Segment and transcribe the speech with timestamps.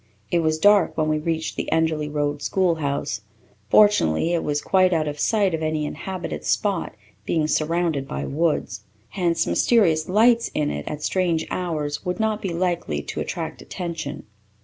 [0.31, 3.21] It was dark when we reached the Enderly Road schoolhouse.
[3.69, 8.81] Fortunately, it was quite out of sight of any inhabited spot, being surrounded by woods.
[9.09, 14.23] Hence, mysterious lights in it at strange hours would not be likely to attract attention.